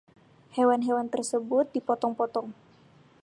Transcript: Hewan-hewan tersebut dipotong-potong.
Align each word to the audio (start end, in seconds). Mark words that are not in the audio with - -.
Hewan-hewan 0.57 1.07
tersebut 1.13 1.65
dipotong-potong. 1.75 2.49